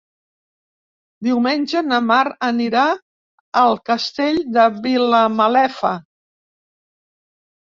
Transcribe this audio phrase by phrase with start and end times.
[1.27, 2.85] Diumenge na Mar anirà
[3.65, 5.93] al Castell de Vilamalefa.